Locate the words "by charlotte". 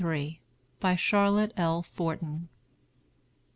0.79-1.51